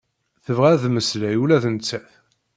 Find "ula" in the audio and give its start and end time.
1.43-1.57